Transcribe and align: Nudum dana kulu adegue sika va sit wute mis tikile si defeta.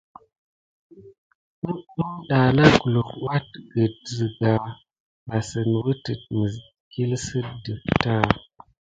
Nudum 1.61 2.11
dana 2.29 2.63
kulu 2.79 3.01
adegue 3.35 3.83
sika 4.15 4.53
va 5.27 5.37
sit 5.49 5.67
wute 5.83 6.11
mis 6.35 6.53
tikile 6.63 7.15
si 7.25 7.39
defeta. 7.63 8.15